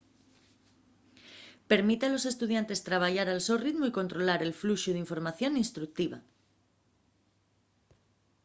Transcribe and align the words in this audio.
permite 1.71 2.03
a 2.07 2.13
los 2.15 2.25
estudiantes 2.31 2.85
trabayar 2.89 3.27
al 3.29 3.41
so 3.47 3.55
ritmu 3.65 3.83
y 3.87 3.97
controlar 3.99 4.39
el 4.41 4.57
fluxu 4.61 4.89
d'información 4.93 5.51
instructiva 5.63 6.19